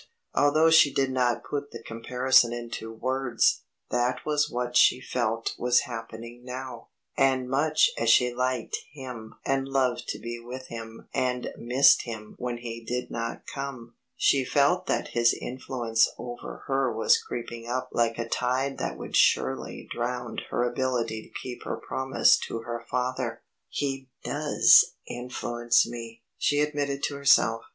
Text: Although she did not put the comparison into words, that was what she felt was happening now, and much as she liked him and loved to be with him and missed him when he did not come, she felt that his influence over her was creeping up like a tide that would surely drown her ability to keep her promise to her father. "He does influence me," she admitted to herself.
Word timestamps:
Although 0.33 0.71
she 0.71 0.91
did 0.91 1.11
not 1.11 1.43
put 1.43 1.69
the 1.69 1.83
comparison 1.83 2.51
into 2.51 2.91
words, 2.91 3.61
that 3.91 4.25
was 4.25 4.49
what 4.49 4.75
she 4.75 4.99
felt 4.99 5.53
was 5.59 5.81
happening 5.81 6.41
now, 6.43 6.87
and 7.15 7.47
much 7.47 7.91
as 7.99 8.09
she 8.09 8.33
liked 8.33 8.75
him 8.93 9.35
and 9.45 9.67
loved 9.67 10.07
to 10.09 10.17
be 10.17 10.39
with 10.39 10.69
him 10.69 11.07
and 11.13 11.53
missed 11.55 12.01
him 12.01 12.33
when 12.39 12.57
he 12.57 12.83
did 12.83 13.11
not 13.11 13.45
come, 13.45 13.93
she 14.17 14.43
felt 14.43 14.87
that 14.87 15.09
his 15.09 15.35
influence 15.39 16.09
over 16.17 16.63
her 16.65 16.91
was 16.91 17.19
creeping 17.21 17.67
up 17.67 17.89
like 17.91 18.17
a 18.17 18.27
tide 18.27 18.79
that 18.79 18.97
would 18.97 19.15
surely 19.15 19.87
drown 19.91 20.39
her 20.49 20.63
ability 20.67 21.21
to 21.21 21.39
keep 21.43 21.61
her 21.63 21.77
promise 21.77 22.37
to 22.39 22.61
her 22.61 22.83
father. 22.89 23.43
"He 23.69 24.09
does 24.23 24.93
influence 25.05 25.87
me," 25.87 26.23
she 26.39 26.59
admitted 26.59 27.03
to 27.03 27.15
herself. 27.17 27.65